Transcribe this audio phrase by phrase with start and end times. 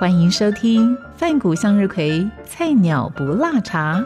[0.00, 4.02] 欢迎收听范谷向日葵菜鸟不辣茶。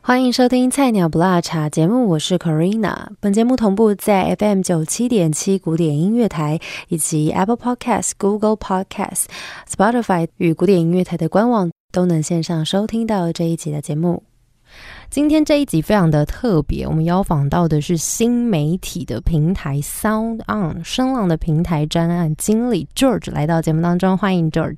[0.00, 3.08] 欢迎收听《菜鸟不辣茶》节目，我是 Corina。
[3.20, 9.26] 本节目同步在 FM 九七点七古典音乐台以及 Apple Podcast、Google Podcast、
[9.70, 14.22] Spotify 与古典音乐台的官网都能线上收听到这一集的节目。
[15.10, 24.76] 今天这一集非常的特别，我们邀访到的是新媒体的平台 Sound On 声浪的平台专案经理 George 来到节目当中，欢迎 George。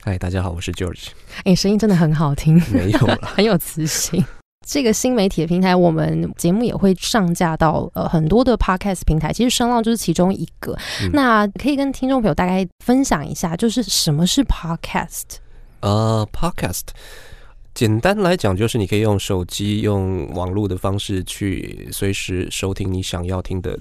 [0.00, 1.08] 嗨，大家好，我是 George。
[1.42, 4.24] 哎，声音真的很好听，没有了， 很有磁性。
[4.64, 10.78] 这个新媒体的平台，我们节目也会上架到呃很多的 podcast 平台，其实声浪就是其中一个。
[11.12, 15.38] 那可以跟听众朋友大概分享一下，就是什么是 podcast？
[15.80, 16.82] 呃，podcast
[17.74, 23.78] 简单来讲，就是你可以用手机、用网络的方式去随时收听你想要听的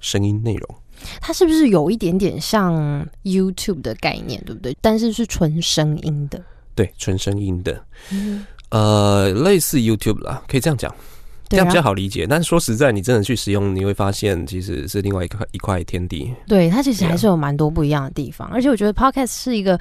[0.00, 0.74] 声音内容。
[1.20, 4.76] 它是不是有一点点像 YouTube 的概念，对不对？
[4.80, 6.40] 但是是纯声音的。
[6.74, 7.84] 对，纯声音的。
[8.70, 10.94] 呃，类似 YouTube 啦，可以这样讲，
[11.48, 12.26] 这样比较好理解。
[12.28, 16.32] 但是说实在，你真的去使用，你会发现其实是另外一块一块天地。
[16.46, 18.48] 对，它其实还是有蛮多不一样的地方。
[18.48, 19.78] 而且我觉得 Podcast 是一个。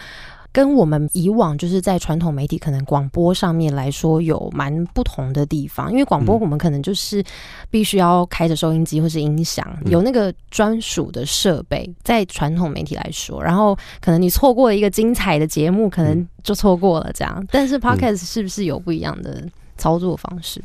[0.56, 7.22] 跟我们以往就是在传统媒体可能广播上面来说有蛮不同的地方，因为广播我们可能就是
[7.70, 17.46] 必须要开着收音机或是音响，有那个专属的设备，在传统媒体来说，然后可能你错过了一个精彩的节目，可能就错过了这样。
[17.52, 19.44] 但是 Podcast 是不是有不一样的
[19.76, 20.64] 操作方式？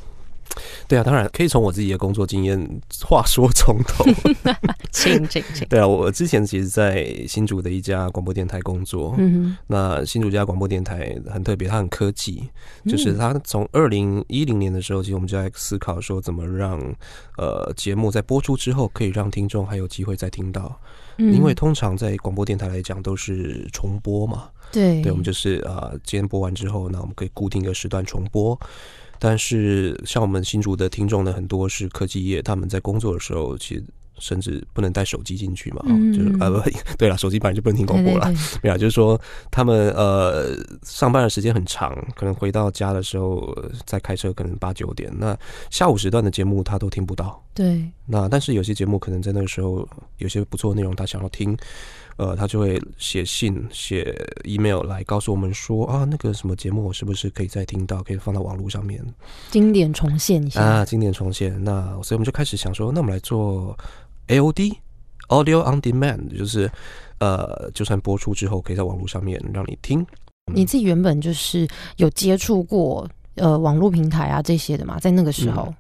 [0.89, 4.05] 对啊，当然可以从我自己的工作经验话说从头，
[4.91, 5.67] 请请请。
[5.69, 9.15] 对啊，我之前其实，在新竹的一家广播电台工作。
[9.19, 12.49] 嗯那新竹这家广播电台很特别，它很科技，
[12.87, 16.79] 就是它从二零一零年的时候，其实我们就在思考说，怎么让
[17.37, 20.79] 呃节目在播出之后，可以让听众还有机会再听到。
[21.19, 21.33] 嗯。
[21.33, 24.49] 因为通常在广播电台来讲，都是重播嘛。
[24.73, 25.01] 对。
[25.03, 28.59] 对，我们就是啊，今天播完之后，那我们可以固定一个时段重播。
[29.21, 33.85] 但是像我们新竹的听众呢，很多是科技业，他们在工作的时候，其实
[34.19, 35.83] 甚至不能带手机进去嘛，
[36.13, 36.61] 就是啊不
[36.99, 38.33] 对了，手机本来就不能听广播了，
[38.63, 39.21] 没有，就是说
[39.51, 45.39] 他们呃上班的时间很长，可能回到家的时候在开车，可能八九点，那
[45.71, 47.43] 下午时段的节目他都听不到。
[47.61, 51.55] 对，那但是有些节目可能在那个时候有些不错的内容，他想要听。
[52.17, 59.03] 呃，他就会写信、写 email 来告诉我们说啊，那个什么节目，我是不是可以再听到，可以放到网络上面，
[59.51, 61.63] 经典重现一下啊，经典重现。
[61.63, 63.77] 那所以我们就开始想说，那我们来做
[64.29, 66.71] AOD，Audio on Demand，就是
[67.21, 70.05] 呃，就算播出之后，可以在网络上面让你听。
[70.51, 75.73] 你自己原本就是有接触过呃网络平台啊这些的嘛，在那个时候。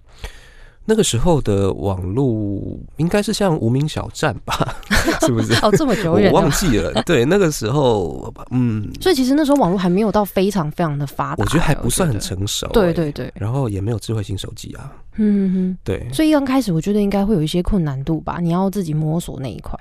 [0.86, 4.76] 那个时候的网络应该是像无名小站吧，
[5.20, 5.54] 是不是？
[5.64, 7.02] 哦，这么久远，我忘记了。
[7.04, 12.66] 对，那个时候，嗯，所以其实那时候网络还没有到非常非常的发达，我觉得还不算很成熟。
[12.72, 14.92] 对对对，然后也没有智慧型手机啊。
[15.16, 16.08] 嗯哼，对。
[16.12, 19.78] 所以刚开始我觉得应该会有一些困难度吧，你要自己摸索那一块。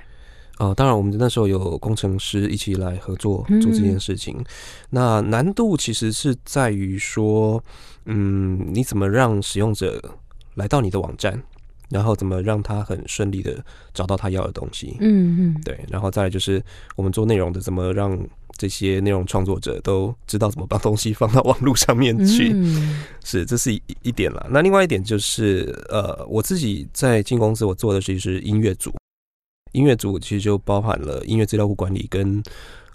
[0.58, 4.36] 哦，当然，我们那时候有工程师一起来合作做这件事情。
[4.90, 7.60] 那难度其实是在于说，
[8.04, 10.00] 嗯，你怎么让使用者。
[10.54, 11.40] 来到你的网站，
[11.88, 14.96] 然后怎么让他很顺利的找到他要的东西？
[15.00, 16.62] 嗯嗯，对，然后再来就是
[16.96, 18.18] 我们做内容的，怎么让
[18.56, 22.54] 这些内容创作者都知道怎么把东西放到网络上面去？
[23.24, 24.46] 是，这是一一点了。
[24.50, 28.92] 那另外一点就是，呃，我自己在进公司，我做的其实是音乐组，
[29.72, 32.42] 音乐组其实就包含了音乐资料库管理跟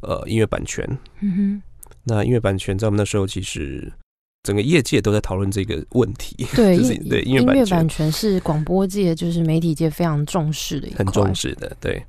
[0.02, 0.88] 呃音乐版权。
[1.22, 1.62] 嗯哼，
[2.04, 3.92] 那音乐版权在我们那时候其实。
[4.46, 6.46] 整个业界都在讨论这个问题。
[6.56, 6.78] 对，
[7.10, 11.76] 对，音乐版权是广播界就是媒体界非常重视的一很重视的。
[11.82, 12.02] 对，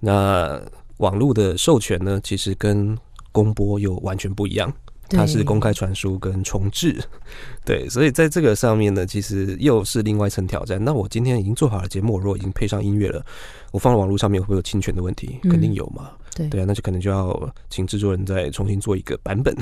[0.00, 0.60] 那
[0.96, 2.98] 网络的授权呢，其实跟
[3.30, 4.72] 公播又完全不一样，
[5.08, 7.00] 它是公开传输跟重置。
[7.64, 10.84] 对，所以在这个上面呢，其实又是另外一层挑战。
[10.84, 13.24] 那我今天已经做好了节目，如果已经配上音乐了，
[13.70, 15.38] 我放到网络上面会不会有侵权的问题？
[15.44, 16.10] 肯定有嘛。
[16.34, 19.54] 对，对啊，那就可能就要请制作人再重新做一个版本。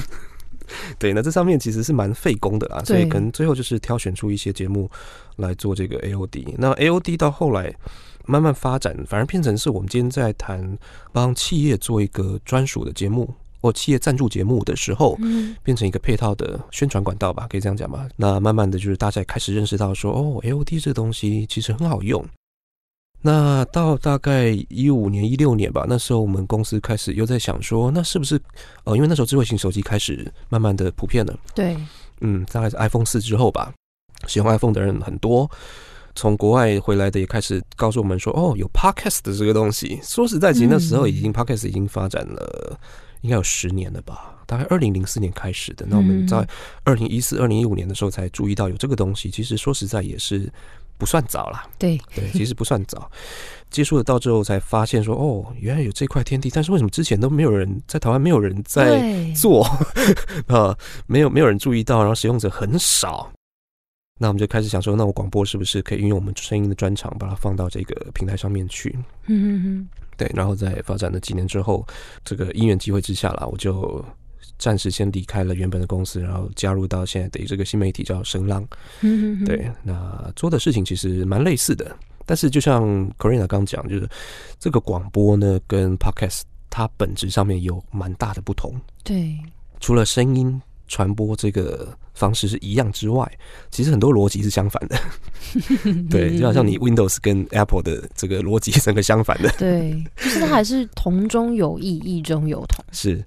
[0.99, 4.91] 对，那这上面其实是蛮费工的啦，所以可能最后就是挑选出一些节目
[5.37, 6.55] 来做这个 AOD。
[6.59, 7.75] 那 AOD 到后来，
[8.27, 10.79] 慢慢发展，反而变成是我们今天在谈
[11.13, 18.09] 帮企业做一个专属的节目或企业赞助节目的时候，嗯变成一个配套的宣传管道吧，可以这样讲吧。
[18.17, 22.25] 那慢慢的就是大家也开始认识到说，哦，AOD 这个东西其实很好用。
[23.23, 28.39] 那到大概一五年、一六年吧，那时候我们公司开始又在想说，那是不是
[28.85, 31.77] 呃，因为那时候智慧型手机开始慢慢的普遍了，对，
[32.21, 33.73] 嗯，大概是 iPhone 四之后吧，
[34.27, 35.51] 使用 iPhone 的人很多。
[36.15, 39.99] 从国外回来的也开始告诉我们说，哦，有 Podcast 的这个东西。
[40.03, 42.79] 说实在，其实那时候已经 Podcast 已经发展了，
[43.23, 44.45] 应该有十年了吧？
[44.47, 45.87] 大概二零零四年开始的。
[45.89, 46.47] 那我们在
[46.85, 49.31] 二零一四、二零一五年的时候才注意到有这个东西。
[49.31, 50.53] 其实说实在也是
[50.99, 53.11] 不算早啦，对，对，其实不算早。
[53.71, 56.51] 接触得到之后才发现说，哦，原来有这块天地。
[56.51, 59.01] 但是为什么之前都没有人在台湾没有人在，
[59.35, 59.65] 做
[60.47, 60.77] 啊？
[61.07, 63.33] 没有没有人注意到，然后使用者很少。
[64.21, 68.97] 那我们就开始想说，那我广播是不是可以运用我们声音的专长，把它放到这个平台上面去？
[69.27, 71.85] 嗯嗯对，然后在发展了几年之后，
[72.25, 74.05] 这个因缘机会之下啦，我就
[74.59, 78.67] 暂时先离开了原本的公司，然后加入到现在的这个新媒体叫声浪。
[79.47, 81.97] 对，那做的事情其实蛮类似的，
[82.27, 82.85] 但是就像
[83.19, 84.09] Corina 刚讲，就是
[84.59, 88.75] 这个广播呢跟 Podcast 它本质上面有蛮大的不同。
[89.05, 89.39] 对，
[89.81, 93.31] 除了声音传播这个方式是一样之外，
[93.71, 94.99] 其实很多逻辑是相反的。
[96.11, 99.51] 对，就好像你 Windows 跟 Apple 的这个逻辑是整个相反的。
[99.59, 102.85] 对，就是它还是同中有异，异中有同。
[102.93, 103.25] 是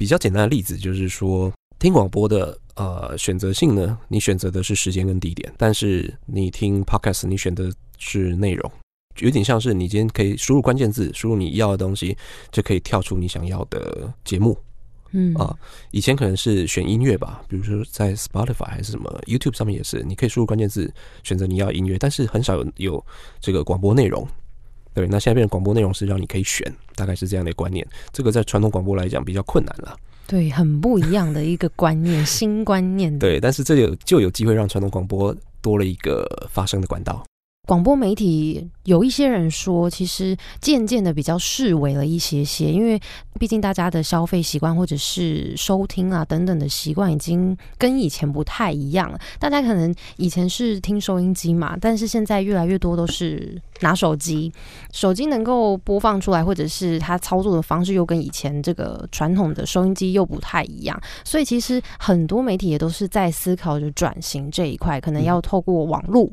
[0.00, 8.72] 比较简单的例子，就是说听广播的呃选择性呢，你选择的是时间跟地点，但是你听 Podcast 你选的是内容。
[9.18, 12.16] 有点像是你今天可以输入关键字，输入你要的东西，
[12.50, 14.56] 就可以跳出你想要的节目。
[15.10, 15.54] 嗯啊，
[15.90, 20.90] 以前可能是选音乐吧，比如说在 Spotify 还是什么 YouTube 上面也是，你可以输入关键字
[21.22, 23.06] 选择你要音乐，但是很少有有
[23.38, 24.26] 这个广播内容。
[24.94, 27.86] 对，那现在变成广播内容是让你可以选，大概是这样的观念。
[28.12, 29.96] 这个在传统广播来讲比较困难了。
[30.26, 33.18] 对，很不一样的一个观念， 新观念。
[33.18, 37.24] 对，但是这有就有机会让传统广播多了一个发声的管道。
[37.70, 43.00] 广播媒体有一些人说，其实渐渐的比较视为了一些些，因为
[43.38, 49.20] 毕竟大家的消费习惯或者是收听啊等等的习惯已经跟以前不太一样了。
[49.38, 54.52] 大家可能以前是听收音机嘛，但是现在越来越多都是拿手机，
[54.92, 66.28] 手机能够播放出来，或者是它操作的方式又跟以前这个传统的收音机又不太一样，所以其实很多媒体也都是在思考着转型这一块，可能要透过网络。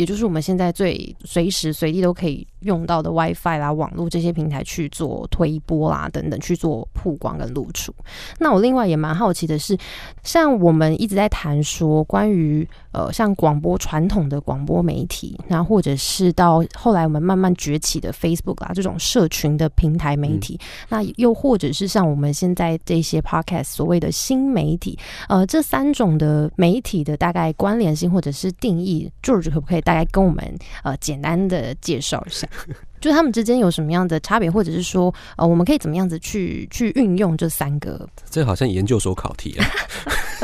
[0.00, 7.94] 也就是我们现在最随时随地都可以用到的 WiFi 啦、网络这些平台去做推播啦等等，去做曝光跟露出。
[8.38, 9.76] 那我另外也蛮好奇的是，
[10.22, 20.58] 像我们一直在谈说关于呃像广播传统的广播媒体，那或者是到后来我们慢慢崛起的 Facebook 啦这种社群的平台媒体，
[20.88, 24.98] 那又或者是像我们现在这些 Podcast 所谓的新媒体，
[25.28, 30.42] 呃这三种的媒体的大概关联性或者是定义，George 可不可以大概跟我们
[30.82, 32.46] 呃简单的介绍一下？
[33.00, 38.08] 就他们之间有什么样的差别，或者是说，呃，我们可以怎么样子去去运用这三个？
[38.28, 39.66] 这好像研究所考题啊。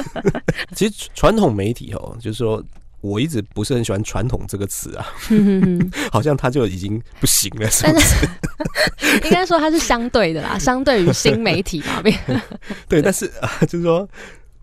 [0.74, 2.62] 其实传统媒体哦，就是说
[3.00, 5.06] 我一直不是很喜欢“传统”这个词啊，
[6.10, 8.26] 好像它就已经不行了，是不是？
[9.24, 12.02] 应该说它是相对的啦，相对于新媒体嘛。
[12.88, 14.08] 对，但是啊，就是说。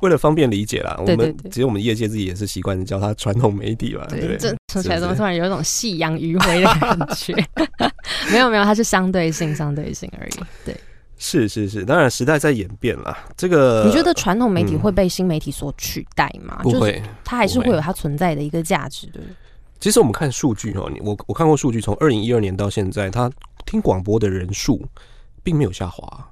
[0.04, 4.36] 为了方便理解啦，我们对其实我们业界自己也是习惯叫它传统媒体吧，对？
[4.38, 7.34] 这说起来怎么突然有一种夕阳余晖的感觉？
[8.30, 10.34] 没有没有，它是相对性，相对性而已。
[10.66, 10.76] 对，
[11.18, 13.18] 是是是，当然时代在演变啦。
[13.38, 16.60] 这个你觉得传统媒体嗯会被新媒体所取代吗？
[16.66, 17.02] 就是不会？
[17.24, 19.22] 它还是不会会有它存在的一个价值的。
[19.80, 23.32] 其实我们看数据哦，你我我看过数据，从二零一二年到现在，它
[23.66, 24.86] 听广播的人数
[25.44, 26.30] 并没有下滑。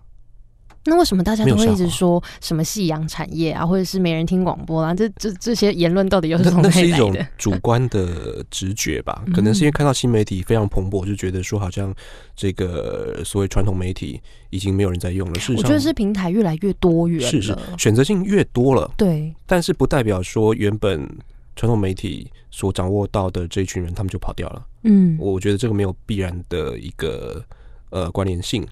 [0.85, 4.93] 那为什么大家都会一直说什么夕阳产业啊，或者是没人听广播啊？
[4.95, 7.15] 这这这些言论到底又是那从哪那是一种？
[7.37, 11.93] 主观的直觉吧，嗯 可能是因为看到新媒体非常蓬勃，就觉得说好像
[12.35, 14.19] 这个所谓传统媒体
[14.49, 15.35] 已经没有人在用了。
[15.35, 17.27] 事实上，我觉得是平台越来越多元了。
[17.27, 21.07] 是是选择性越多了，对，但是不代表说原本
[21.55, 24.65] 传统媒体所掌握到的这一群人他们就跑掉了。
[24.83, 27.43] 嗯，我觉得这个没有必然的一个
[27.91, 28.67] 呃关联性。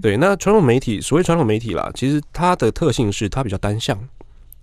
[0.00, 3.98] 对，那传统媒体，所谓传统媒体啦，其实它的特性是它比较单向。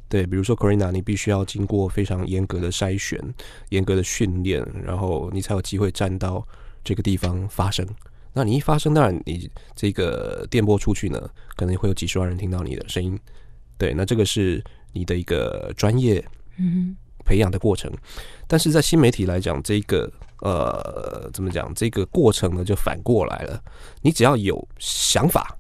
[0.08, 3.22] 对，比如说 Corina，你必须要经过非常严格的筛选、
[3.70, 6.44] 严格的训练，然后你才有机会站到
[6.84, 7.86] 这个地方发声。
[8.34, 13.20] 那你一发声，当然你这个电波出去呢，可能会有几十万人听到你的声音。
[13.78, 16.24] 对，那这个是你的一个专业
[16.58, 17.92] 嗯培养的过程。
[18.48, 21.74] 但是在新媒体来讲，这个呃，怎么讲？
[21.74, 23.62] 这个过程呢，就反过来了。
[24.02, 25.58] 你只要有想法，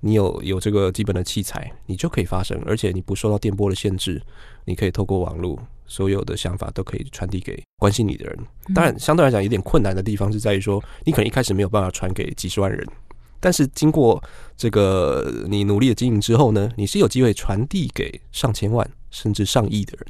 [0.00, 4.22] 你有有这个基本的器材，你就可以发声，而且你不受到电波的限制，
[4.64, 8.38] 你可以透过网络，所有的想法都可以传递给关心你的人。
[8.74, 12.86] 当然，相对来讲有点困难的地方是在于说，你可能一开始没有办法传给几十万人，
[13.40, 14.22] 但是经过
[14.56, 20.06] 这个你努力的经营之后呢，你是有机会传递给上千万甚至上亿的人，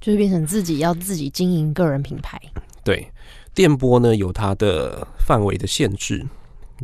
[0.00, 2.40] 就是变成自己要自己经营个人品牌。
[2.82, 3.06] 对。
[3.58, 6.24] 电波呢有它的范围的限制，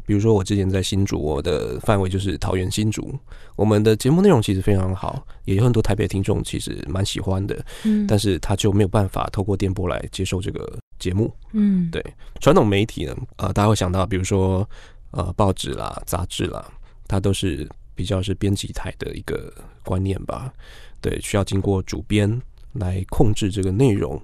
[0.04, 3.16] 比如说我之前在新竹，我的范围就是桃园新竹。
[3.54, 12.04] 我们的节目内容其实非常好，也有很多台北听众其实蛮喜欢的，嗯，但是他就没有办法透过电波来接受这个节目，嗯，对。
[12.40, 14.68] 传统媒体呢，呃，大家会想到，比如说
[15.12, 16.68] 呃报纸啦、杂志啦，
[17.06, 19.54] 它都是比较是编辑台的一个
[19.84, 20.52] 观念吧，
[21.00, 24.20] 对，需要经过主编来控制这个内容。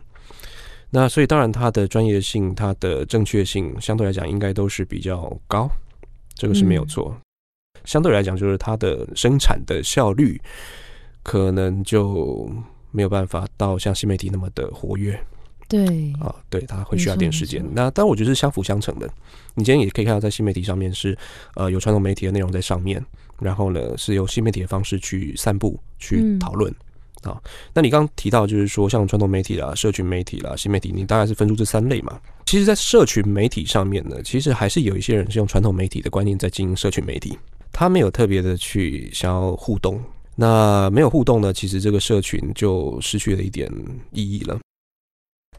[0.90, 5.70] 那所以当然，它的专业性、它的正确性，相对来讲应该都是比较高，
[6.34, 7.16] 这个是没有错。
[7.84, 10.40] 相对来讲，就是它的生产的效率，
[11.22, 12.50] 可能就
[12.90, 15.18] 没有办法到像新媒体那么的活跃。
[15.68, 17.64] 对啊，对，它会需要点时间。
[17.72, 19.08] 那当然，我觉得是相辅相成的。
[19.54, 21.16] 你今天也可以看到，在新媒体上面是
[21.54, 23.00] 呃有传统媒体的内容在上面，
[23.38, 26.74] 然后呢是由新媒体的方式去散布、去讨论。
[27.22, 27.38] 啊，
[27.74, 32.18] 那你刚刚提到就是说，像传统媒体啦、社群媒体啦、新媒体，你大概是分出这三类嘛？
[32.46, 37.38] 其实，在社群媒体上面呢，其实还是有一些人是用传统媒体的观念在经营社群媒体，
[37.70, 40.02] 他没有特别的去想要互动。
[40.34, 43.70] 那没有互动呢，其实这个社群就失去了一点
[44.12, 44.58] 意义了。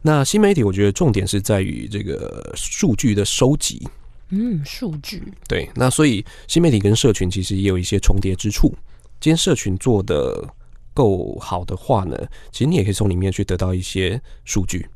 [0.02, 3.86] 那新媒体，我觉得重点是在于这个数据的收集。
[4.30, 5.70] 嗯，数据对。
[5.76, 8.74] 那所以新媒体跟社群其实也有一些重叠之处。
[9.20, 10.44] 今天社群做的。
[10.94, 12.16] 够好的话呢，
[12.50, 14.86] 其实你也可以从里面去得到一些数据，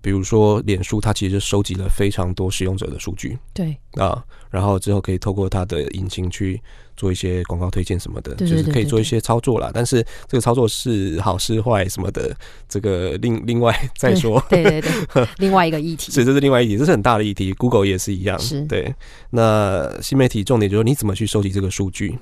[0.00, 6.60] 比如说脸书，它其实收集了非常多使用者的数据，对啊，然后之后可以透过它的引擎去
[6.96, 9.70] 做一些广告推荐什么的，就是可以做一些操作啦。
[9.74, 12.34] 但是这个操作是好是坏什么的，
[12.68, 14.42] 这个另另外再说。
[14.48, 17.52] 对对对， 另外一个议题，所以这是另外一题，这是很大的议题。
[17.52, 18.94] Google 也是一样，是对。
[19.30, 22.18] 那新媒体重点就是你怎么去收集这个数据。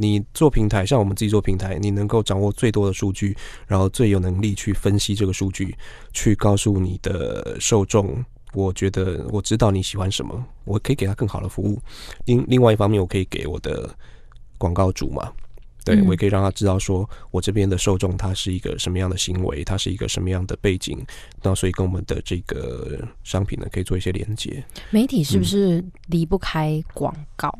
[0.00, 3.36] 你做平台，像我们自己做平台，你能够掌握最多的数据，
[3.66, 5.76] 然后最有能力去分析这个数据，
[6.12, 8.24] 去告诉你的受众，
[8.54, 11.82] 我觉得我知道你喜欢什么，我可以给他更好的服务。
[12.26, 13.92] 另另外一方面，我可以给我的
[14.56, 15.32] 广告主嘛，
[15.84, 21.04] 对我也可以让他知道，说我这边的受众他是一个什么样的行为，他是一个什么样的背景，
[21.42, 24.64] 那所以跟我们的这个商品呢，可以做一些连接。
[24.90, 27.52] 媒体是不是离不开广告？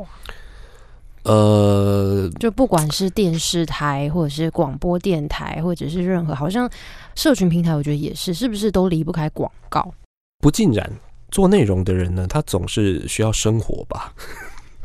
[1.24, 6.70] 呃，就不管是电视台，或者是广播电台，或者是任何，好像
[7.14, 9.92] 社群平台，我觉得也是，是不是都离不开广告？
[10.38, 10.90] 不尽然，
[11.30, 14.14] 做内容的人呢，他总是需要生活吧？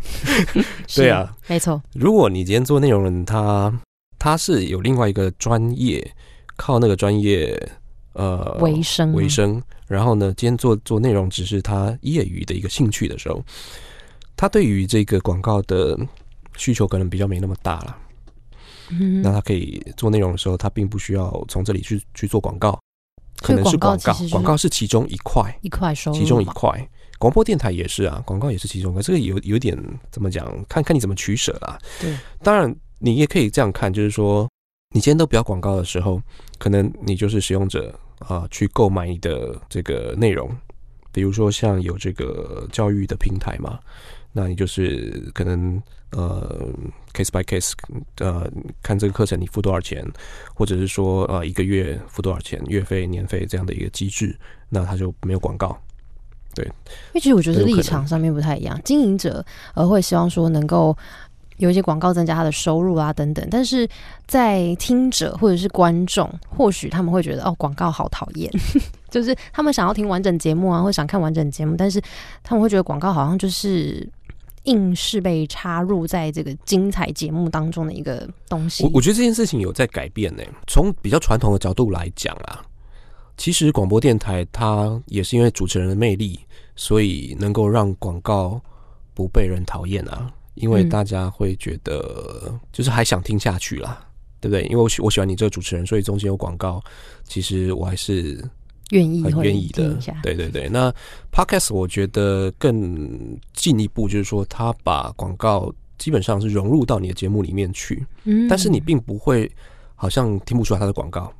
[0.93, 1.81] 对啊，没错。
[1.93, 3.71] 如果你今天做内容人，他
[4.19, 6.05] 他是有另外一个专业，
[6.57, 7.57] 靠那个专业
[8.13, 13.41] 呃为生为生，然后呢，今天做做内容只是他业余的一个兴趣的时候，
[14.35, 15.97] 他对于这个广告的。
[16.57, 17.98] 需求可能比较没那么大了，
[19.22, 22.79] 那他可以做内容的时候，他并不需要从这里去去做广告，
[23.38, 26.89] 可能是广告，广告是其中一块，一块收，其中一块。
[27.19, 29.01] 广播电台也是啊，广告也是其中，一块。
[29.01, 29.77] 这个有有点
[30.12, 30.45] 怎么讲？
[30.67, 31.79] 看看你怎么取舍啦。
[32.01, 34.50] 对，当然你也可以这样看，就是说，
[34.93, 36.22] 你今天都不要广告的时候，
[36.57, 40.50] 可能你就是使用者啊，去购买你的这个内容，
[41.13, 43.79] 比如说像有这个教育的平台嘛。
[44.36, 45.79] 那你就是可能
[46.10, 46.67] 呃
[47.13, 47.74] case by case
[48.17, 48.51] 呃
[48.82, 50.03] 看这个课程你付多少钱，
[50.55, 54.36] 或者是说呃一个月付多少钱月费年费这样的一个机制，
[54.70, 55.79] 那他就没有广告。
[56.55, 56.72] 对，因
[57.13, 60.98] 为其实我觉得立场上面不太一样，经营者呃会希望说能够
[61.57, 63.88] 有一些广告增加他的收入啊等等，但是
[64.27, 68.51] 在听者或者是观众，或许他们会觉得哦广告好讨厌，
[69.10, 72.01] 就是他们想要听完整节目啊，或想看完整节目，但是
[72.43, 74.07] 他们会觉得广告好像就是。
[74.65, 78.86] 硬是被插入在这个精彩节目当中的一个东西。
[78.86, 80.43] 我我觉得这件事情有在改变呢。
[80.67, 82.63] 从比较传统的角度来讲啊，
[83.36, 86.39] 其实广播电台它也是因为主持人的魅力，
[86.77, 88.57] 所以能够让广告
[89.13, 90.31] 不被人讨厌啊。
[90.55, 94.05] 因为大家会觉得就是还想听下去啦，
[94.39, 94.63] 对不对？
[94.63, 96.81] 因为我喜我喜欢你这个主持人，所以中间有广告，
[97.25, 98.43] 其实我还是。
[98.91, 100.69] 愿意很愿意的，对对对。
[100.69, 100.93] 那
[101.31, 109.50] Podcast 我觉得更进一步，就是说他把广告基本上是融入到你的节目里面去，嗯，但是你并不会
[109.95, 111.33] 好像听不出来他的广告，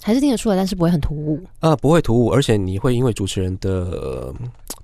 [0.00, 1.44] 还是听得出来，但是不会很突兀。
[1.58, 4.34] 啊，不会突兀，而且你会因为主持人的、呃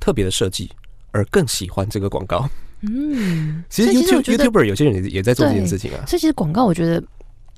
[0.00, 0.70] 特别的设计
[1.12, 2.46] 而更喜欢这个广告。
[2.88, 6.04] 嗯，其实 YouTube YouTuber 有些人也也在做这件事情啊。
[6.06, 7.02] 所以其实广告，我觉得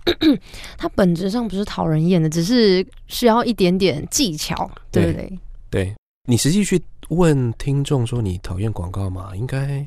[0.79, 5.39] 它本质上不是讨人厌的，只是需要一点点技巧，对不对？
[5.71, 5.95] 对
[6.29, 9.31] 你实际去问听众说你讨厌广告吗？
[9.37, 9.87] 应该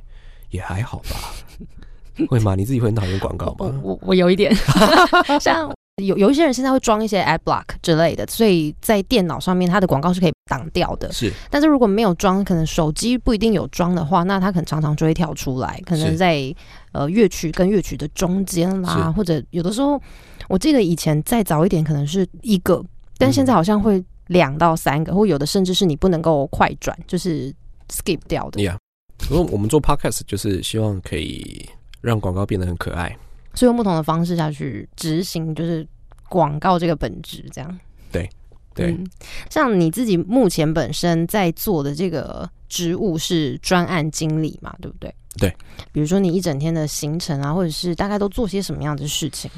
[0.51, 1.33] 也还好吧？
[2.27, 2.53] 会吗？
[2.55, 3.79] 你自己会很讨厌广告吗？
[3.81, 4.53] 我我我有一点，
[5.39, 11.11] 像有有一些人现在会装一些 ad block 之类的，所以在电脑上面它的广告是可以挡掉的。
[11.11, 16.53] 是但是如果没有装，可能手机不一定有装的话，那它可能常常就会跳出来，可能在
[16.91, 20.01] 呃乐曲跟乐曲的中间啦，或者有的时候，
[20.47, 22.83] 我记得以前再早一点可能是一个，
[23.17, 27.53] 但现在好像会两到三个，或有的甚至是你不能够快转，就是
[27.89, 28.61] skip 掉的。
[28.61, 28.77] ，Yeah。
[29.21, 31.67] 所以我们做 Podcast 就是希望可以
[31.99, 33.17] 让广告变得很可爱。
[33.59, 35.85] 所以用不同的方式下去执行，就是
[36.29, 37.79] 广告这个本质，这样。
[38.09, 38.29] 对
[38.73, 39.05] 对嗯，
[39.49, 45.13] 像你自己目前本身在做的这个职务是专案经理嘛，对不对？
[45.37, 45.53] 对。
[45.91, 49.51] 比如说你一整天的行程啊，或者是大概都做些什么样的事情？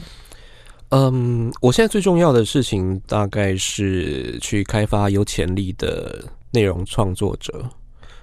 [0.90, 7.64] 嗯，我现在最重要的事情大概是去开发有潜力的内容创作者。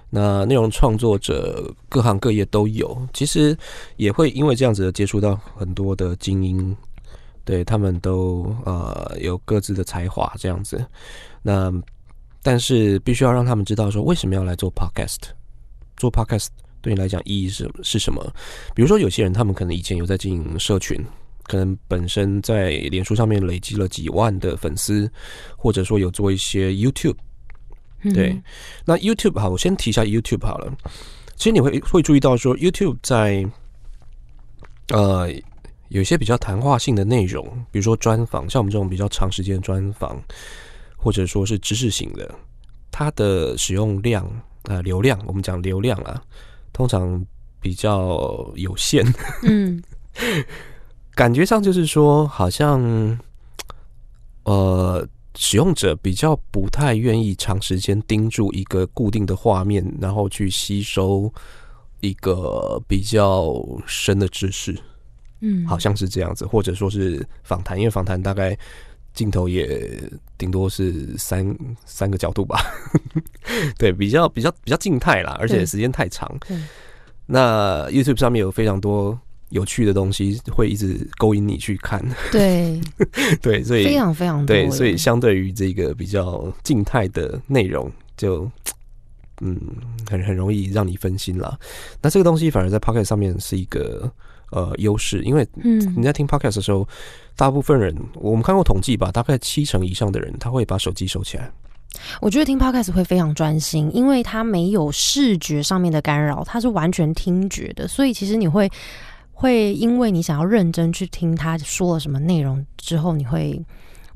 [0.09, 3.55] 那内容创作者各行各业都有，其实
[3.95, 6.75] 也会因为这样子接触到很多的精英，
[7.45, 10.83] 对他们都呃有各自的才华这样子。
[11.43, 11.71] 那
[12.41, 15.17] 但是必须要让他们知道说为什么要来做 podcast，
[15.95, 16.47] 做 podcast
[16.81, 18.21] 对你来讲意义是是什么？
[18.73, 20.99] 比如说有些人他们可能以前有在经营社群，
[21.43, 25.07] 可能本身在脸书上面累积了几万的粉丝，
[25.55, 27.15] 或者说有做一些 YouTube。
[28.13, 28.43] 对嗯，
[28.85, 30.73] 那 YouTube 好，我先提一下 YouTube 好了。
[31.35, 33.45] 其实你会会注意到说，YouTube 在
[34.89, 35.29] 呃
[35.89, 40.21] 有一些比较谈话性的内容，比如说专访，像我们这种比较长时间的专访，
[40.97, 42.33] 或者说是知识型的，
[42.91, 44.29] 它的使用量
[44.63, 46.21] 呃流量，我们讲流量啊，
[46.73, 47.25] 通常
[47.61, 49.05] 比较有限。
[49.43, 49.81] 嗯
[51.15, 52.81] 感觉上就是说，好像
[54.43, 55.05] 呃，
[55.41, 61.33] 使用者比较不太愿意长时间盯住一个固定的画面，然后去吸收
[62.01, 63.55] 一个比较
[63.87, 64.77] 深的知识，
[65.39, 68.55] 嗯，好像是这样子，或者说是访谈，因为访谈大概
[69.13, 69.89] 镜头也
[70.37, 72.61] 顶多是三三个角度吧，
[73.79, 76.37] 对，比较比较比较静态啦，而且时间太长。
[77.25, 79.17] 那 YouTube 上面有非常多
[79.49, 82.79] 有趣的东西，会一直勾引你去看，对，
[83.41, 88.49] 对，所以非常非常多对，所以相对于这个比较静态的内容，就
[89.41, 89.59] 嗯，
[90.09, 91.57] 很很容易让你分心啦。
[92.01, 94.11] 那这个东西反而在 Pocket 上面是一个
[94.51, 96.87] 呃优势，因为嗯你嗯在听 Podcast 的时候，
[97.35, 101.51] 大部分人我们看过统计吧，大概七成以上的人他会把手机收起来。
[102.21, 108.69] 我觉得听 podcast 会非常专心，因为它没有视觉上面的干扰，它是完全听觉的，所以其实你会
[109.39, 113.57] 会因为你想要认真去听他说了什么内容之后，你会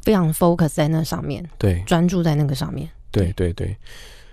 [0.02, 2.90] 非常 focus 在那上面，对专注在那个上面。
[3.10, 3.74] 对对对，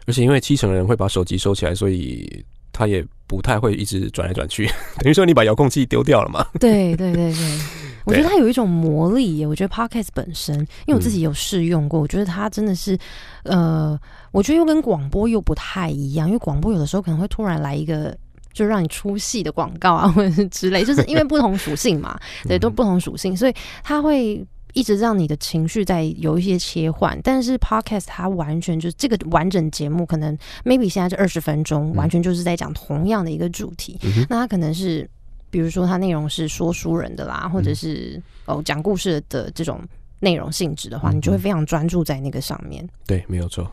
[0.09, 4.67] 而且因为七成人会把手机收起来，所以他也不太会一直转来转去，
[4.99, 6.45] 等于说你把遥控器丢掉了嘛。
[6.59, 7.59] 对对对对，
[8.05, 9.47] 我觉得它有一种魔力耶。
[9.47, 12.99] 我觉得 podcast 本身，因为我自己有试用过，我觉得它真的是，
[13.45, 13.97] 呃，
[14.33, 18.17] 我觉得又跟广播又不太一样，因为广播有的时候可能会突然来一个。
[18.53, 27.19] 就让你出戏的广告啊， 或者是之类，就是因为不同属性嘛， 对，都不同属性，所以它会一直让你的情绪在有一些切换。
[27.23, 35.09] 但是 podcast 它完全就是这个完整节目，可能 maybe 现在这二十分钟，完全就是在讲同样的一个主题，嗯那它可能是，
[35.51, 39.81] 比如说它内容是说书人的啦，或者是哦讲故事的这种
[40.21, 42.89] 内容性质的话，嗯你就会非常专注在那个上面。
[43.07, 43.69] 对，没有错。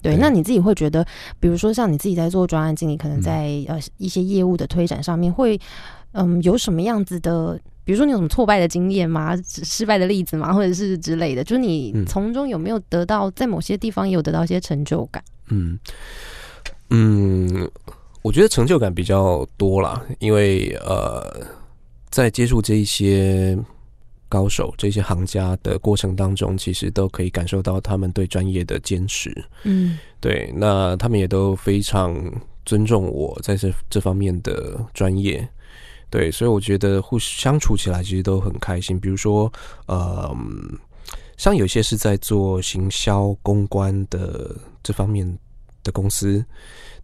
[0.00, 1.04] 对，那你自己会觉得，
[1.40, 5.60] 比如说像你自己在做专案经理，可能嗯在、呃一些业务的推展上面会，
[6.12, 7.58] 嗯，有什么样子的？
[7.84, 9.34] 比如说你有什么挫败的经验吗？
[9.46, 10.52] 失败的例子吗？
[10.54, 11.42] 或者是之类的？
[11.42, 15.24] 就是你嗯从中有没有得到，在某些地方也有得到一些成就感？
[15.48, 15.78] 嗯
[16.90, 17.70] 嗯，
[18.22, 21.46] 我觉得成就感比较多啦，因为呃，
[22.10, 23.58] 在接触这一些
[24.28, 29.32] 高手、这些行家的过程当中，其实都可以感受到他们对专业的坚持。
[29.64, 32.14] 嗯对，那他们也都非常
[32.64, 35.48] 尊重我在这这方面的专业。
[36.10, 38.98] 对，所以我觉得互相处起来其实都很开心。
[38.98, 39.52] 比如说，
[39.86, 40.78] 呃，嗯
[41.36, 45.38] 像有些是在做行销公关的这方面
[45.84, 46.44] 的公司，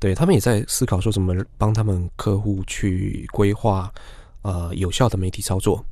[0.01, 3.93] 对他们也在思考说怎么帮他们客户去规划
[4.45, 5.85] 呃有效的媒体操作。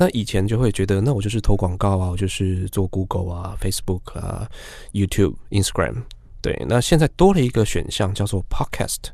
[0.00, 4.48] 那以前就会觉得，那我就是投广告啊，我就是做 Google 啊、Facebook 啊、
[4.92, 6.02] YouTube、Instagram。
[6.40, 9.10] 对，那现在多了一个选项叫做 Podcast。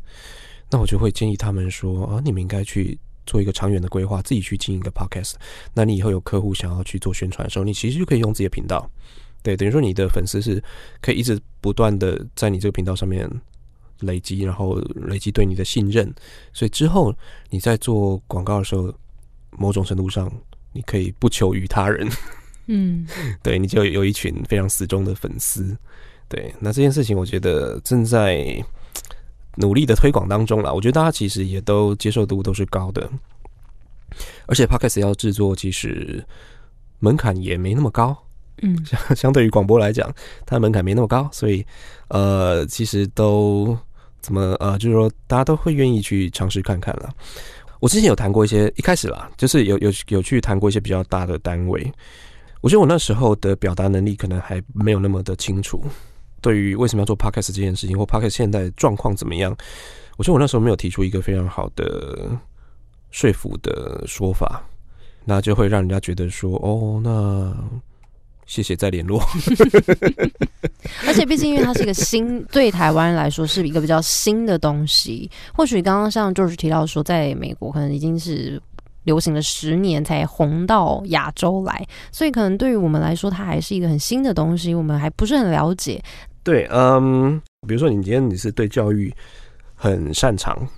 [0.71, 5.35] 那我就会建议他们说啊，你们应该去做一个长远的规划，自己去经营一个 Podcast。
[5.73, 8.87] 那你以后有客户想要去做宣传的时候，你其实就可以用自己的频道。
[9.43, 10.63] 对，等于说你的粉丝是
[11.01, 13.31] 可以一直不断的在你这个频道上面
[14.01, 16.13] 累积，然后累积对你的信任。
[16.53, 17.15] 所以之后
[17.51, 18.93] 你在做广告的时候，
[19.51, 20.31] 某种程度上。
[20.77, 22.05] 你可以不求于他人，
[22.67, 23.07] 嗯，
[23.45, 25.79] 对，你就有一群非常死忠的粉丝，
[26.29, 28.61] 对，那这件事情我觉得正在
[29.55, 30.75] 努力的推广当中了。
[30.75, 33.09] 我觉得大家其实也都接受度都是高的，
[34.47, 36.27] 而且 podcast 要制作其实
[36.99, 38.24] 门槛也没那么高，
[38.63, 40.09] 嗯，相 相对于广播来讲，
[40.47, 41.65] 它的门槛没那么高，所以
[42.09, 43.77] 呃，其实都
[44.21, 47.11] 怎么呃，就是说大家都会愿意去尝试看看了。
[47.81, 51.93] 我之前有谈过一些，一开始啦，就是有有有去谈过一些比较大的单位。
[52.63, 55.85] 我觉得我那时候的表达能力可能还没有那么的清楚，
[56.41, 59.55] 对于为什么要做 podcast 这件事情，或 podcast 现在状况怎么样，
[60.17, 62.31] 我觉得我那时候没有提出一个非常好的
[63.11, 64.63] 说服的说法，
[65.27, 67.55] 那就会让人家觉得说，哦，那。
[68.47, 69.23] 谢谢再联络。
[71.07, 75.31] 而且毕竟，因为它是一个新，对台湾来说是一个比较新的东西。
[75.55, 78.61] 或许刚刚像就是提到说，在美国可能已经是
[79.05, 86.03] 流行了十年才红到亚洲来，所以可能对于我们来说，它还是一个很新的东西，我们还不是很了解。
[86.43, 89.13] 对，嗯，比如说你今天你是对教育
[89.75, 90.69] 很擅长。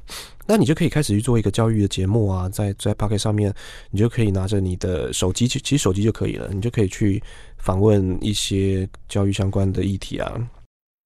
[0.49, 3.53] 那你就可以开始去做一个教育的节目啊，在在 Pocket 上面，
[3.91, 7.21] 你就可以拿着你的手机去，其实手机就可以了，你就可以去
[7.67, 10.33] 访问一些教育相关的议题啊。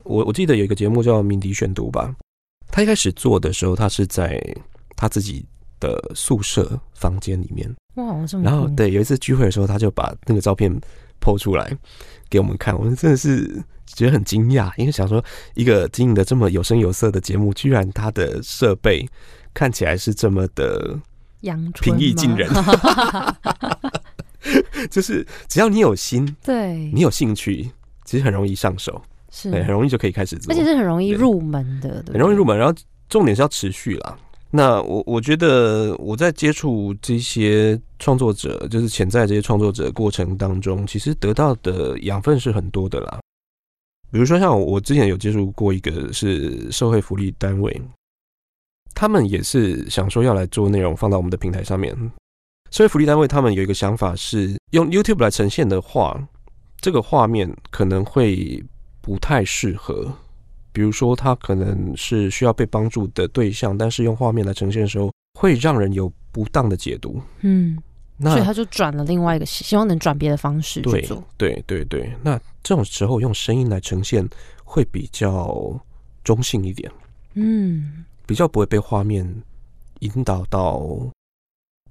[0.05, 2.15] 我我记得有一个节目叫《鸣笛选读》吧，
[2.71, 4.39] 他一开始做的时候，他是在
[4.95, 5.43] 他自己
[5.81, 10.71] 的宿舍房间里面，哇，这么然后对，有一次聚会的时候，他就把那个照片
[11.19, 11.75] 抛出来
[12.29, 13.65] 给我们看，我们真的是。
[13.93, 15.21] 觉得很惊讶，因为想说
[15.55, 19.05] 一个经营的这么有声有色的节目，居然他的设备
[19.53, 20.97] 看起来是这么的
[21.83, 22.49] 平易近人。
[24.91, 27.71] 就是只要你有心，对你有兴趣，
[28.05, 29.01] 其实很容易上手，
[29.31, 32.57] 是很容易就可以开始做，而且是很容易入门的，很容易入门。
[32.57, 32.75] 然后
[33.09, 34.19] 重点是要持续啦。
[34.53, 43.21] 那我我觉得我在接触这些创作者，就是潜在这些创作者过程当中，其实得到的养分是很多的啦。
[44.11, 47.81] 比如说，像我之前有接触过一个是社会福利单位，
[48.93, 51.97] 他们也是想说要来做内容放到我们的平台上面。
[52.71, 56.21] 社会福利单位他们有一个想法是，用 YouTube 来呈现的话，
[56.81, 58.63] 这个画面可能会
[59.01, 60.13] 不太适合。
[60.73, 67.21] 比如说，他可能是需要被帮助的对象，但是用画面来呈现的时候，会让人有不当的解读。
[67.41, 67.77] 嗯。
[68.23, 71.25] 那所以他就转了另外一个，希望能转别的方式去做。
[71.39, 74.29] 对对对，那这种时候用声音来呈现
[74.63, 75.75] 会比较
[76.23, 76.93] 中性一点，
[77.33, 79.27] 嗯，比较不会被画面
[80.01, 80.87] 引导到，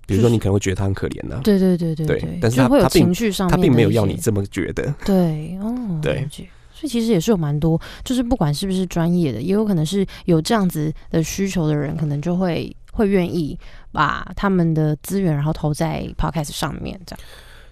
[0.09, 1.39] 比如说你可能会觉得他很可怜呢。
[1.43, 4.93] 对对对对对，但是他他情绪上他并没有要你这么觉得。
[5.05, 6.27] 对哦，对，
[6.73, 12.75] 所以其实也是有蛮多，就是不管是不是专业的，也有可能是有这样子的需求的人，可能就会。
[12.91, 13.57] 会愿意
[13.93, 17.25] 把他们的资源，然后投在 podcast 上面，这样。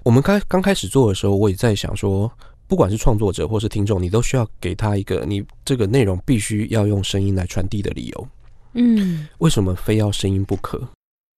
[0.04, 2.32] 我们刚刚开始做的时候，我也在想说，
[2.66, 8.28] 不管是创作者或是听众，你都需要给他一个，你这个内容必须要用声音来传递的理由。
[8.74, 10.82] 嗯，为什么非要声音不可？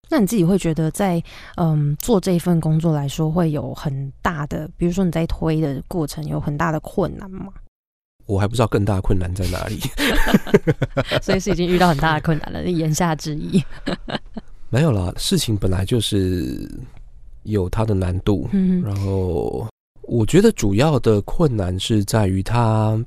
[0.09, 1.23] 那你自己会觉得，在
[1.55, 7.47] 嗯做这一份工作来说，会有很大的，比如说你在推的过程有很大的困难吗？
[8.25, 9.79] 我还不知道更大的困难在哪里
[11.19, 12.63] 所以是已经遇到很大的困难了。
[12.63, 13.63] 言下之意，
[14.69, 16.69] 没有啦，事情本来就是
[17.43, 18.47] 有它的难度。
[18.51, 19.67] 嗯，然后
[20.03, 23.03] 我觉得主要的困难是在于它，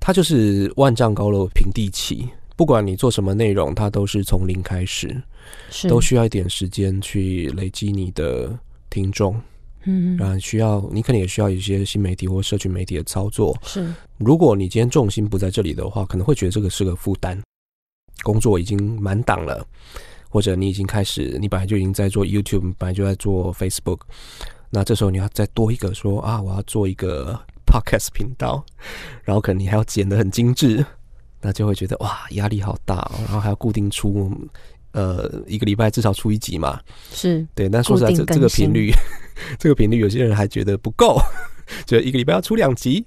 [0.00, 5.22] 它就是万丈高楼平地起，不管你做什么内容，它都是从零开始，
[5.70, 8.58] 是都需要一点时间去累积你的
[8.90, 9.40] 听众。
[9.88, 13.56] 嗯，然后需要你可能也需要一些新媒体或社群媒体的操作。
[13.62, 13.86] 是，
[14.18, 17.40] 如果你今天重心不在这里的话，可能会觉得这个是个负担。
[18.24, 19.64] 工作已经满档了，
[20.28, 24.00] 或者你已经开始，你本来就已经在做 YouTube，本来就在做 Facebook，
[24.70, 28.64] 那这时候你要再多一个说啊，我要做一个 Podcast 频道，
[29.22, 30.84] 然后可能你还要剪得很精致，
[31.40, 34.30] 那就会觉得哇，压力好大哦，然后还要固定出。
[34.92, 36.80] 呃，一个礼拜至少出一集嘛，
[37.12, 37.68] 是对。
[37.68, 38.90] 但说实在，这这个频率，
[39.60, 41.20] 这个频率，有些人还觉得不够，
[41.84, 43.04] 觉得一个礼拜要出两集，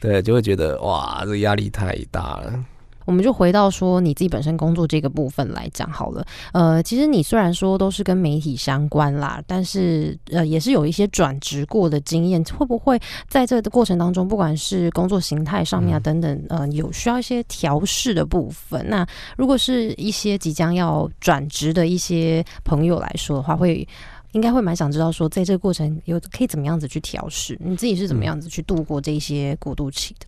[0.00, 2.64] 对，就会觉得哇，这压力太大了。
[3.08, 6.22] 我们就回到说你自己本身工作这个部分来讲好了。
[6.52, 18.86] 呃，其实你虽然说都是跟媒体相关啦，但是呃也是有一些转职过的经验，会不会在这个过程当中，不管是工作形态上面啊等等，呃，有需要一些调试的部分？
[18.90, 19.06] 那
[19.38, 23.88] 如果是一些即将要转职的一些朋友来说的话，会。
[24.32, 30.26] 应该会蛮想知道，说在这个过程有可以怎么样子去调试，你自己是怎么样子去度过这些过渡期的？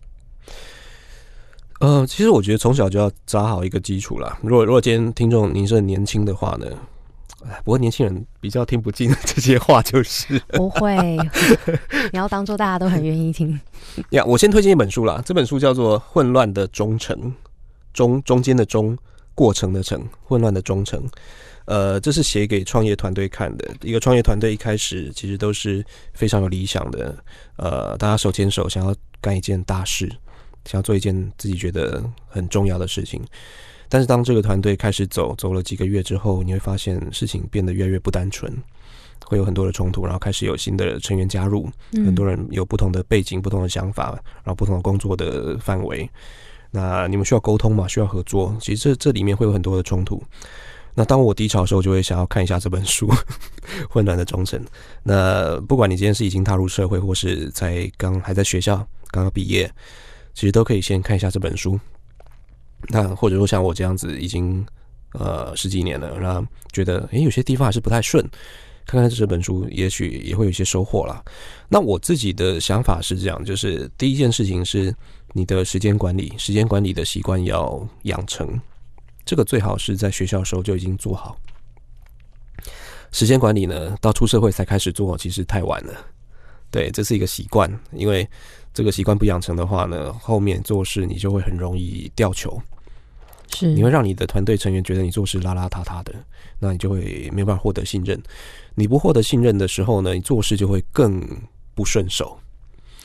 [1.81, 4.37] 呃，其实我觉得从小就要扎好一个基础啦。
[4.43, 6.67] 如果如果今天听众您是很年轻的话呢，
[7.43, 11.17] 哎不过年轻人比较听不进这些话，就是不会，
[12.13, 13.59] 你要当做大家都很愿意听。
[14.11, 17.17] 呀，我先推荐一本书啦，这本书叫做《混乱的忠诚》，
[17.93, 18.95] 中中间的中，
[19.33, 21.03] 过程的程，混乱的忠诚。
[21.65, 23.67] 呃，这是写给创业团队看的。
[23.81, 27.15] 一个创业团队一开始其实都是非常有理想的，
[27.57, 30.11] 呃，大家手牵手想要干一件大事，
[30.65, 33.21] 想要做一件自己觉得很重要的事情。
[33.89, 38.51] 但是当这个团队开始走，走了几个月之后，你会发现事情变得越来越不单纯，
[39.25, 44.11] 会有很多的冲突，然后开始有新的成员加入，很多人有不同的背景、不同的想法，
[44.43, 46.09] 然后不同的工作的范围。
[46.69, 47.85] 那你们需要沟通嘛？
[47.85, 48.55] 需要合作？
[48.61, 50.23] 其实这这里面会有很多的冲突。
[50.93, 53.07] 那当我低潮的时候，就会想要看一下这本书
[53.89, 54.57] 《混乱的忠诚》。
[55.03, 58.75] 那不管你今天是已经踏入社会，或是在刚还在学校
[59.09, 59.69] 刚刚毕业，
[60.33, 61.79] 其实都可以先看一下这本书。
[62.87, 64.65] 那或者说像我这样子已经
[65.13, 68.27] 呃十几年了，那觉得诶有些地方还是不太顺，
[68.85, 71.23] 看看这本书，也许也会有一些收获啦。
[71.69, 74.93] 那我自己的想法是这样，就是第一件事情是
[75.33, 78.59] 你的时间管理，时间管理的习惯要养成。
[79.23, 81.37] 这个最好是在学校时候就已经做好。
[83.11, 85.93] 时间管理呢，到出社会才开始做，其实太晚了。
[86.71, 88.27] 对，这是一个习惯，因为
[88.73, 92.61] 这个习惯不养成的话呢，后面做事你就会很容易掉球。
[93.53, 96.13] 是，你会让你的团队成员觉得你做事邋邋遢遢的，
[96.59, 98.21] 那你就会没办法获得信任。
[98.75, 101.21] 你不获得信任的时候呢，你做事就会更
[101.75, 102.39] 不顺手。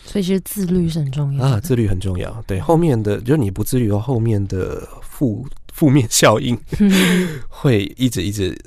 [0.04, 2.42] 所以其实自律是很重要啊，自律很重要。
[2.46, 5.46] 对，后面的就是你不自律的话，后面的负。
[5.72, 6.58] 负面效应
[7.50, 8.58] 会一直一直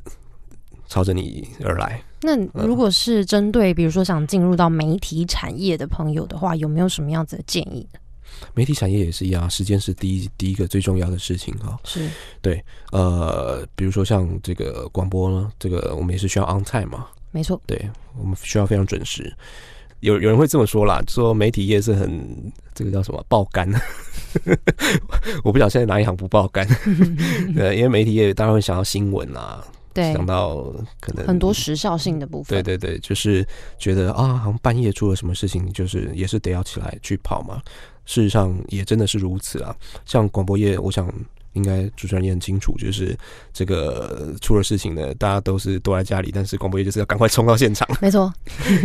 [0.87, 1.99] 朝着你而来。
[2.21, 7.99] 那如果是针对比如说想进入到媒体产业的朋友的话，有没有什么样子的建议呢？
[8.53, 11.77] 媒体产业也是一样，时间是第一第一个最重要的事情啊。
[11.83, 12.07] 是
[12.41, 17.07] 对，呃，比如说像这个广播呢，这个我们也是需要 on time 嘛。
[17.31, 19.33] 没错，对我们需要非常准时。
[20.01, 23.69] 有有人会这么说啦，说媒体业是很这个叫什么爆肝，
[25.43, 26.65] 我不晓得现在哪一行不爆肝，
[27.57, 29.61] 呃，因为媒体业当然会想要新闻啊，
[29.93, 33.45] 对，想到可能很多时效性的部分，对对对，就是
[33.77, 37.61] 觉得啊，好像半夜出了什么事情，就是也是得要起来去跑嘛。
[38.05, 39.75] 事实上也真的是如此啊，
[40.05, 41.11] 像广播业，我想。
[41.53, 43.17] 应该主持人也很清楚，就是
[43.51, 48.31] 这个出了事情呢，大家都是躲在家里，但是广播业就是要赶快冲到现场，没错，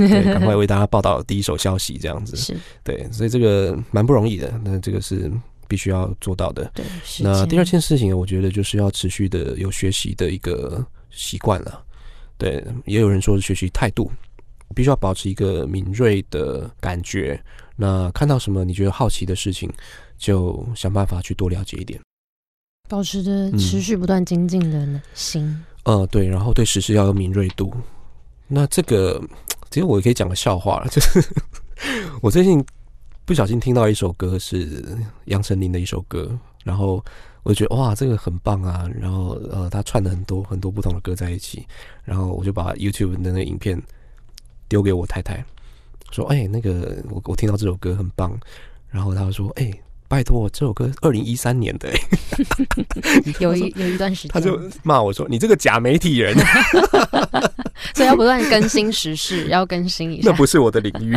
[0.00, 2.34] 赶快为大家报道第一手消息，这样子。
[2.36, 2.56] 是。
[2.82, 5.30] 对，所以这个蛮不容易的，那这个是
[5.68, 6.64] 必须要做到的。
[6.74, 6.84] 对，
[7.20, 11.84] 那第二件事情，我觉得就是要持续的有学习的一个习惯了。
[12.36, 14.10] 对，也有人说是学习态度，
[14.74, 17.40] 必须要保持一个敏锐的感觉。
[17.76, 19.72] 那看到什么你觉得好奇的事情，
[20.18, 22.00] 就想办法去多了解一点。
[22.88, 27.72] 保持着持续不断精进的心，呃，对，然后对时事要有敏锐度。
[28.46, 29.22] 那这个，
[29.70, 31.24] 其实我也可以讲个笑话了，就是
[32.20, 32.62] 我最近
[33.24, 34.84] 不小心听到一首歌，是
[35.24, 37.00] 杨丞琳的一首歌，然后
[37.44, 38.90] 我就觉得哇，这个很棒啊。
[39.00, 41.64] 然后呃，他串了很多很多不同的歌在一起，
[42.02, 43.80] 然后我就把 YouTube 的那个影片
[44.68, 45.44] 丢给我太太，
[46.10, 48.36] 说：“哎，那个我我听到这首歌很棒。”
[48.90, 49.70] 然后他说：“哎。”
[50.06, 51.90] 拜托，这首歌二零一三年的，
[53.40, 56.36] 有一有一段时间，他就骂我说：“你这个假媒体人。
[57.96, 60.30] ”所以要不断更新时事，要更新一下。
[60.30, 61.16] 那不是我的领域。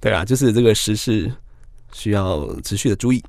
[0.00, 1.30] 对啊，就是这个时事
[1.92, 3.22] 需要持续的注意。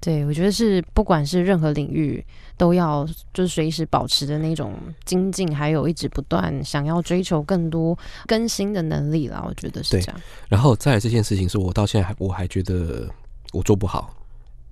[0.00, 2.24] 对，我觉得是不管是任何领域，
[2.56, 9.44] 都要就是随时保持的那种精进，还有一直不断想要追求更多更新的能力啦。
[9.46, 10.20] 我觉得是这样。
[10.48, 13.08] 然后再来这件事情，是我到现在还我还觉得。
[13.52, 14.12] 我做不好，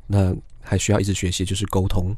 [0.06, 2.14] 那还需要一直学习，就是沟通。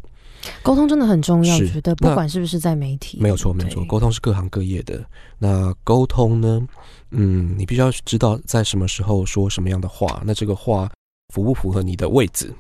[0.63, 3.85] 沟通真的很重要，我觉得不管是不是在媒体，没有错，没有错。
[3.85, 5.05] 沟通是各行各业的。
[5.39, 6.67] 那沟通呢？
[7.11, 10.21] 嗯，你必须要知道在什么时候说什么样的话。
[10.25, 10.91] 那这个话
[11.33, 12.53] 符不符合你的位置？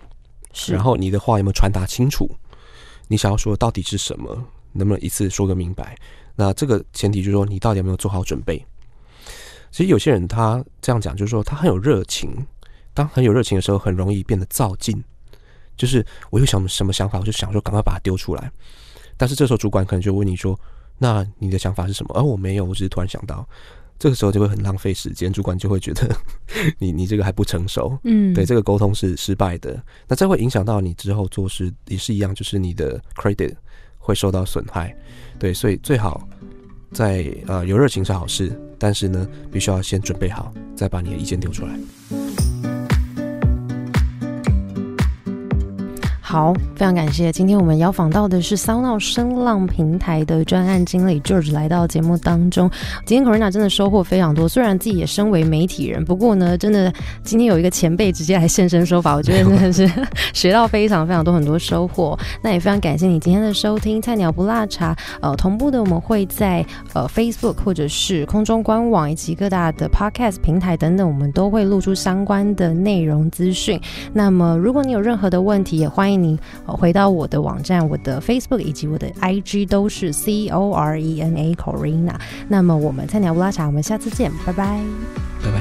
[0.68, 2.30] 然后你的话有没有传达清楚？
[3.08, 4.34] 你想要说到底是什么？
[4.72, 5.96] 能不能一次说个明白？
[6.34, 8.64] 那这个前提就是说，你到底有没有做好准备？
[9.70, 12.46] 其实有些人他这样讲，就是说他很有热情。
[12.92, 15.04] 当很有热情的时候，很容易变得躁进，
[15.76, 18.50] 就是我有想什么想法，我就想说赶快把它丢出来。
[19.18, 20.58] 但是这时候主管可能就问你说
[20.96, 23.46] ：“那你的想法是什么？”而我没有，我只是突然想到。
[23.98, 26.08] 这个时候就会很浪费时间，主管就会觉得
[26.78, 29.82] 你你这个还不成熟，嗯，对，这个沟通是失败的。
[30.06, 33.54] 那这会影响到你之后做事也是一样，就是你的 credit
[33.98, 34.94] 会受到损害。
[35.38, 36.28] 对，所以最好
[36.92, 42.55] 在呃有热情是好事，但是呢，必须要先准备好，再把你的意见丢出来。
[46.36, 47.32] 好，非常感谢。
[47.32, 52.70] 今天我们邀访到的是骚闹声浪平台的专案经理 George 来到节目当中。
[53.06, 59.90] 今天 Corina 真的收获非常多，虽然自己也身为媒体人，不过呢，真的今天有一个前辈直接来现身说法，我觉得真的是
[60.34, 62.14] 学到非常非常多很多收获。
[62.42, 64.94] 那也非常感谢你今天的收听，菜鸟不辣茶。
[65.22, 73.80] 呃，同步的我们会在呃 Facebook 或者是空中官网以及各大的 Podcast 平台等等，我们都会露出相关的内容资讯。
[74.12, 76.25] 那么如果你有任何的问题，也欢迎你。
[76.26, 82.14] 你回到我的网站，我的 Facebook 以及我的 IG 都是 C O R E N A Corina。
[82.48, 84.80] 那么我们菜鸟乌拉茶，我们下次见，拜拜，
[85.42, 85.60] 拜拜。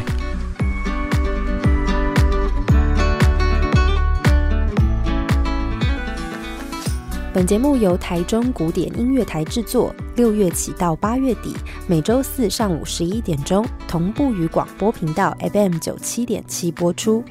[7.33, 11.53] 本节目由台中古典音乐台制作，六月起到八月底，
[11.85, 17.21] 每周四上午十一点钟同步于广播频道 FM 九七点七播出。